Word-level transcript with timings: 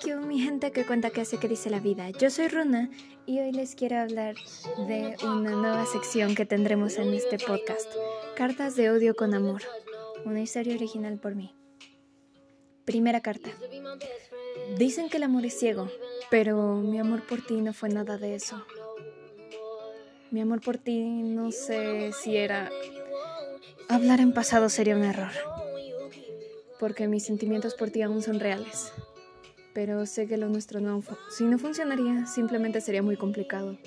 ¿Qué 0.00 0.16
mi 0.16 0.38
gente 0.40 0.72
que 0.72 0.86
cuenta 0.86 1.10
que 1.10 1.20
hace 1.20 1.38
que 1.38 1.48
dice 1.48 1.70
la 1.70 1.80
vida? 1.80 2.10
Yo 2.10 2.30
soy 2.30 2.48
Runa 2.48 2.90
y 3.26 3.40
hoy 3.40 3.52
les 3.52 3.74
quiero 3.74 3.98
hablar 3.98 4.36
de 4.86 5.16
una 5.24 5.50
nueva 5.50 5.84
sección 5.86 6.34
que 6.34 6.46
tendremos 6.46 6.96
en 6.96 7.12
este 7.12 7.38
podcast. 7.38 7.88
Cartas 8.36 8.76
de 8.76 8.90
odio 8.90 9.14
con 9.14 9.34
amor. 9.34 9.62
Una 10.24 10.40
historia 10.40 10.74
original 10.74 11.18
por 11.18 11.34
mí. 11.34 11.54
Primera 12.84 13.20
carta. 13.20 13.50
Dicen 14.78 15.08
que 15.08 15.16
el 15.16 15.24
amor 15.24 15.44
es 15.44 15.58
ciego, 15.58 15.88
pero 16.30 16.76
mi 16.76 16.98
amor 16.98 17.26
por 17.26 17.44
ti 17.44 17.60
no 17.60 17.72
fue 17.72 17.88
nada 17.88 18.18
de 18.18 18.34
eso. 18.34 18.64
Mi 20.30 20.40
amor 20.40 20.60
por 20.60 20.78
ti 20.78 21.02
no 21.02 21.50
sé 21.50 22.12
si 22.12 22.36
era... 22.36 22.70
Hablar 23.88 24.20
en 24.20 24.32
pasado 24.32 24.68
sería 24.68 24.96
un 24.96 25.04
error, 25.04 25.32
porque 26.78 27.08
mis 27.08 27.24
sentimientos 27.24 27.74
por 27.74 27.90
ti 27.90 28.02
aún 28.02 28.22
son 28.22 28.40
reales 28.40 28.92
pero 29.74 30.06
sé 30.06 30.26
que 30.26 30.36
lo 30.36 30.48
nuestro 30.48 30.80
no, 30.80 31.02
si 31.30 31.44
no 31.44 31.58
funcionaría, 31.58 32.26
simplemente 32.26 32.80
sería 32.80 33.02
muy 33.02 33.16
complicado, 33.16 33.78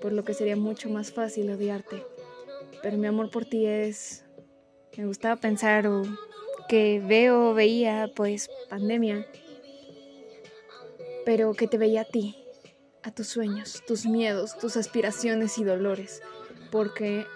por 0.00 0.12
lo 0.12 0.24
que 0.24 0.34
sería 0.34 0.56
mucho 0.56 0.88
más 0.88 1.12
fácil 1.12 1.50
odiarte. 1.50 2.02
Pero 2.82 2.96
mi 2.98 3.06
amor 3.06 3.30
por 3.30 3.44
ti 3.44 3.66
es, 3.66 4.24
me 4.96 5.06
gustaba 5.06 5.36
pensar 5.36 5.86
o 5.86 6.02
que 6.68 7.02
veo, 7.04 7.54
veía, 7.54 8.10
pues 8.14 8.48
pandemia, 8.68 9.26
pero 11.24 11.54
que 11.54 11.66
te 11.66 11.78
veía 11.78 12.02
a 12.02 12.04
ti, 12.04 12.36
a 13.02 13.10
tus 13.12 13.28
sueños, 13.28 13.82
tus 13.86 14.06
miedos, 14.06 14.58
tus 14.58 14.76
aspiraciones 14.76 15.58
y 15.58 15.64
dolores, 15.64 16.22
porque 16.70 17.26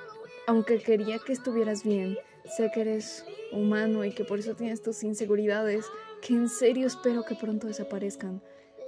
aunque 0.46 0.78
quería 0.78 1.18
que 1.18 1.32
estuvieras 1.32 1.84
bien, 1.84 2.18
sé 2.56 2.70
que 2.72 2.82
eres 2.82 3.24
humano 3.52 4.04
y 4.04 4.12
que 4.12 4.24
por 4.24 4.38
eso 4.38 4.54
tienes 4.54 4.82
tus 4.82 5.02
inseguridades, 5.04 5.86
que 6.24 6.32
en 6.32 6.48
serio 6.48 6.86
espero 6.86 7.22
que 7.26 7.34
pronto 7.34 7.66
desaparezcan, 7.66 8.42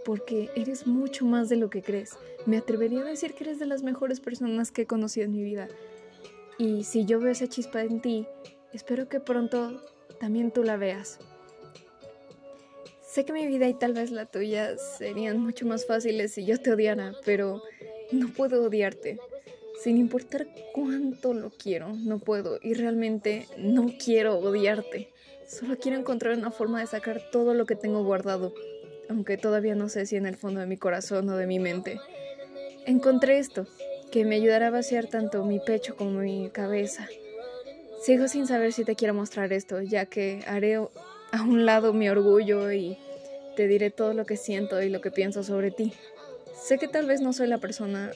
porque 0.07 0.49
eres 0.57 0.87
mucho 0.87 1.27
más 1.27 1.51
de 1.51 1.57
lo 1.57 1.69
que 1.69 1.83
crees. 1.83 2.17
Me 2.47 2.57
atrevería 2.57 3.01
a 3.01 3.05
decir 3.05 3.35
que 3.35 3.45
eres 3.45 3.59
de 3.59 3.67
las 3.67 3.83
mejores 3.83 4.21
personas 4.21 4.73
que 4.73 4.83
he 4.83 4.87
conocido 4.87 5.27
en 5.27 5.33
mi 5.33 5.43
vida. 5.45 5.69
Y 6.57 6.85
si 6.85 7.05
yo 7.05 7.21
veo 7.21 7.31
esa 7.31 7.47
chispa 7.47 7.83
en 7.83 8.01
ti, 8.01 8.27
espero 8.73 9.11
que 9.11 9.21
pronto 9.21 9.83
también 10.19 10.51
tú 10.51 10.63
la 10.63 10.79
veas. 10.79 11.19
Sé 13.03 13.27
que 13.27 13.35
mi 13.35 13.47
vida 13.47 13.69
y 13.69 13.75
tal 13.75 13.93
vez 13.93 14.11
la 14.11 14.25
tuya 14.25 14.79
serían 14.79 15.39
mucho 15.39 15.67
más 15.67 15.87
fáciles 15.87 16.33
si 16.33 16.47
yo 16.47 16.59
te 16.59 16.73
odiara, 16.73 17.13
pero 17.27 17.63
no 18.13 18.29
puedo 18.29 18.65
odiarte. 18.65 19.19
Sin 19.83 19.99
importar 19.99 20.47
cuánto 20.73 21.35
lo 21.35 21.51
quiero, 21.51 21.93
no 21.93 22.19
puedo 22.19 22.59
y 22.63 22.75
realmente 22.75 23.47
no 23.59 23.87
quiero 24.03 24.39
odiarte. 24.39 25.11
Solo 25.47 25.79
quiero 25.79 25.99
encontrar 25.99 26.37
una 26.37 26.51
forma 26.51 26.81
de 26.81 26.87
sacar 26.87 27.21
todo 27.31 27.55
lo 27.55 27.67
que 27.67 27.77
tengo 27.77 28.03
guardado, 28.03 28.55
aunque 29.09 29.37
todavía 29.37 29.75
no 29.75 29.89
sé 29.89 30.07
si 30.07 30.17
en 30.17 30.27
el 30.27 30.37
fondo 30.37 30.61
de 30.61 30.67
mi 30.67 30.77
corazón 30.77 31.29
o 31.29 31.37
de 31.37 31.47
mi 31.47 31.59
mente. 31.59 32.01
Encontré 32.87 33.39
esto, 33.39 33.67
que 34.11 34.25
me 34.25 34.37
ayudará 34.37 34.69
a 34.69 34.71
vaciar 34.71 35.07
tanto 35.07 35.45
mi 35.45 35.61
pecho 35.61 35.95
como 35.95 36.21
mi 36.21 36.51
cabeza. 36.51 37.09
Sigo 38.03 38.29
sin 38.29 38.47
saber 38.47 38.73
si 38.73 38.85
te 38.85 38.97
quiero 38.97 39.15
mostrar 39.15 39.53
esto, 39.53 39.83
ya 39.83 40.07
que 40.07 40.43
haré 40.47 40.77
a 40.77 41.43
un 41.43 41.67
lado 41.67 41.93
mi 41.93 42.09
orgullo 42.09 42.73
y 42.73 42.99
te 43.57 43.69
diré 43.69 43.91
todo 43.91 44.15
lo 44.15 44.25
que 44.25 44.37
siento 44.37 44.83
y 44.83 44.89
lo 44.89 45.01
que 45.01 45.11
pienso 45.11 45.43
sobre 45.43 45.71
ti. 45.71 45.93
Sé 46.61 46.79
que 46.79 46.89
tal 46.89 47.07
vez 47.07 47.21
no 47.21 47.33
soy 47.33 47.47
la 47.47 47.59
persona 47.59 48.13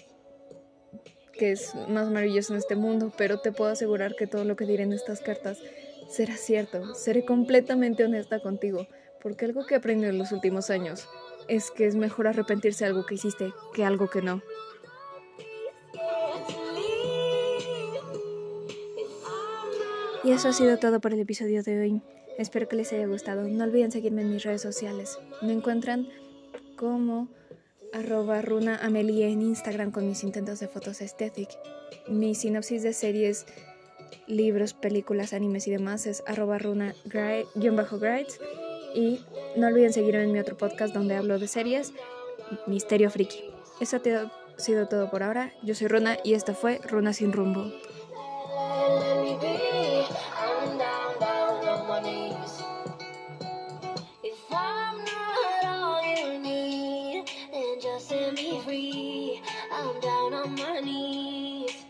que 1.41 1.53
es 1.53 1.75
más 1.89 2.11
maravillosa 2.11 2.53
en 2.53 2.59
este 2.59 2.77
mundo, 2.77 3.11
pero 3.17 3.41
te 3.41 3.51
puedo 3.51 3.71
asegurar 3.71 4.15
que 4.15 4.27
todo 4.27 4.45
lo 4.45 4.57
que 4.57 4.67
diré 4.67 4.83
en 4.83 4.93
estas 4.93 5.23
cartas 5.23 5.59
será 6.07 6.37
cierto, 6.37 6.95
seré 6.95 7.25
completamente 7.25 8.05
honesta 8.05 8.41
contigo, 8.41 8.87
porque 9.23 9.47
algo 9.47 9.65
que 9.65 9.75
aprendí 9.75 10.07
en 10.07 10.19
los 10.19 10.33
últimos 10.33 10.69
años 10.69 11.09
es 11.49 11.71
que 11.71 11.87
es 11.87 11.97
mejor 11.97 12.27
arrepentirse 12.27 12.85
de 12.85 12.91
algo 12.91 13.07
que 13.07 13.15
hiciste 13.15 13.55
que 13.73 13.87
algo 13.87 14.11
que 14.11 14.21
no. 14.21 14.43
Y 20.23 20.33
eso 20.33 20.49
ha 20.49 20.53
sido 20.53 20.77
todo 20.77 21.01
por 21.01 21.15
el 21.15 21.21
episodio 21.21 21.63
de 21.63 21.81
hoy. 21.81 22.03
Espero 22.37 22.69
que 22.69 22.77
les 22.77 22.93
haya 22.93 23.07
gustado. 23.07 23.49
No 23.49 23.65
olviden 23.65 23.91
seguirme 23.91 24.21
en 24.21 24.31
mis 24.31 24.43
redes 24.43 24.61
sociales. 24.61 25.19
Me 25.41 25.55
encuentran 25.55 26.07
como 26.77 27.29
arroba 27.93 28.43
runa 28.43 28.79
amelie 28.83 29.29
en 29.29 29.43
Instagram 29.43 29.91
con 29.91 30.09
mis 30.09 30.23
intentos 30.25 30.61
de 30.61 30.69
fotos 30.69 31.01
estétic. 31.01 31.49
Mi 32.09 32.35
sinopsis 32.35 32.83
de 32.83 32.93
series 32.93 33.47
libros, 34.27 34.75
películas, 34.75 35.33
animes 35.33 35.67
y 35.67 35.71
demás 35.71 36.07
es 36.07 36.23
arroba 36.27 36.59
runa-grides. 36.59 38.41
Y 38.95 39.21
no 39.57 39.69
olviden 39.69 39.93
seguirme 39.93 40.25
en 40.25 40.33
mi 40.33 40.39
otro 40.41 40.57
podcast 40.57 40.93
donde 40.95 41.15
hablo 41.17 41.39
de 41.39 41.47
series, 41.47 41.93
Misterio 42.67 43.11
Friki. 43.11 43.45
Eso 43.81 43.97
ha 43.97 44.61
sido 44.61 44.89
todo 44.89 45.11
por 45.11 45.23
ahora. 45.23 45.53
Yo 45.63 45.75
soy 45.75 45.89
Runa 45.89 46.19
y 46.25 46.35
esto 46.35 46.55
fue 46.55 46.81
Runa 46.89 47.13
sin 47.13 47.33
rumbo. 47.33 47.73
free. 58.59 59.41
I'm 59.73 60.01
down 60.01 60.35
on 60.35 60.55
my 60.57 60.81
knees. 60.81 61.10